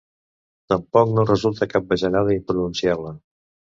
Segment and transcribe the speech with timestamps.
[0.73, 3.15] Tampoc no resulta cap bajanada impronunciable.